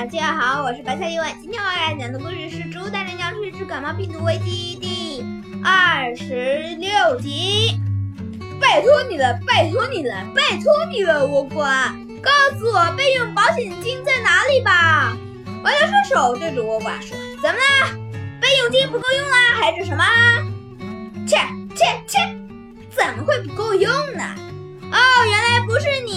[0.00, 1.26] 大家好，我是白菜一位。
[1.42, 5.22] 今天我要讲的故事是《植物大战僵尸之感冒病毒危机》第
[5.62, 7.78] 二十六集。
[8.58, 15.14] 拜托你了，拜托你了，拜托你了，倭瓜，告诉我备用保险金在哪里吧！
[15.62, 17.92] 我要双手对着倭瓜说：“怎么了？
[18.40, 20.02] 备用金不够用啦，还是什么？”
[21.28, 21.36] 切
[21.76, 22.18] 切切！
[22.88, 24.24] 怎么会不够用呢？
[24.92, 26.09] 哦，原来不是你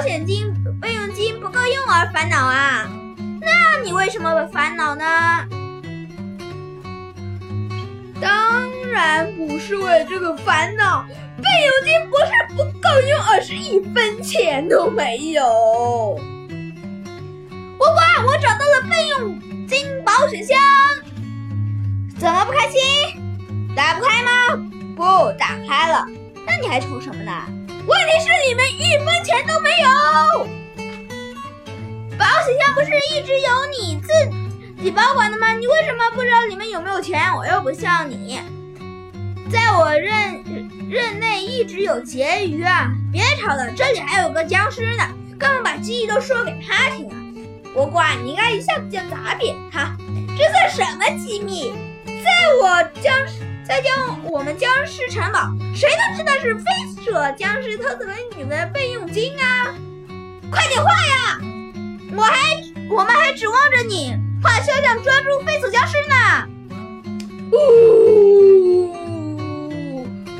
[0.00, 0.50] 保险金。
[0.80, 2.88] 备用金不够用而烦恼啊？
[3.38, 5.04] 那你为什么烦恼呢？
[8.18, 11.04] 当然不是为这个烦恼，
[11.36, 15.42] 备用金不是不够用，而是一分钱都没有。
[17.76, 19.38] 呱呱，我找到了备用
[19.68, 20.56] 金保险箱，
[22.18, 22.80] 怎么不开心？
[23.76, 24.30] 打不开吗？
[24.96, 25.02] 不，
[25.38, 26.06] 打开了。
[26.46, 27.32] 那你还愁什么呢？
[27.86, 29.88] 问题是里面一分钱都没有。
[32.18, 34.08] 保险箱不是一直由你自
[34.82, 35.52] 己保管的吗？
[35.54, 37.34] 你为什么不知道里面有没有钱？
[37.34, 38.40] 我又不像你，
[39.50, 40.44] 在我任
[40.90, 42.90] 任内一直有结余啊！
[43.12, 47.16] 别吵了，这里还有个僵尸呢，干嘛把记忆都说给他听啊？
[47.74, 49.96] 我管，你应该一下子就砸扁他！
[50.36, 51.72] 这算什么机密？
[52.06, 52.30] 在
[52.62, 56.64] 我僵尸在将我们僵尸城堡，谁都知道是飞
[57.04, 59.72] 舍僵尸偷走了你们的备用金啊！
[60.50, 61.38] 快点画呀！
[62.16, 64.12] 我还我们还指望着你
[64.42, 66.48] 画肖像抓住飞走僵尸呢。
[67.52, 68.90] 呜！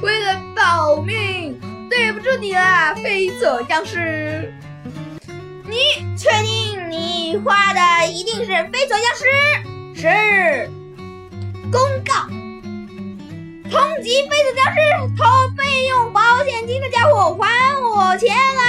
[0.03, 1.57] 为了保命，
[1.89, 4.53] 对不住你了，飞走僵尸。
[5.69, 5.79] 你
[6.19, 9.23] 确定你画的一定是飞走僵尸？
[10.01, 10.69] 是。
[14.71, 15.25] 缉飞走僵尸、偷
[15.57, 17.49] 备用保险金的家伙，还
[17.81, 18.63] 我钱来！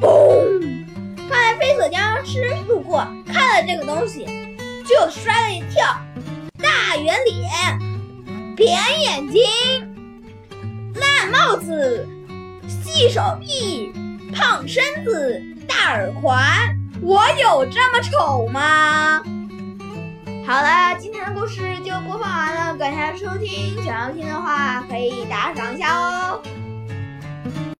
[0.00, 0.62] 嘣！
[1.90, 4.24] 僵尸路过，看了这个东西，
[4.86, 5.84] 就摔了一跳。
[6.58, 7.50] 大圆脸，
[8.56, 9.42] 扁眼睛，
[10.94, 12.08] 烂帽子，
[12.68, 13.92] 细手臂，
[14.32, 16.40] 胖身子，大耳环。
[17.02, 19.20] 我有这么丑吗？
[20.46, 23.82] 好了，今天的故事就播放完了，感谢收听。
[23.84, 26.42] 想要听的话，可以打赏一下哦。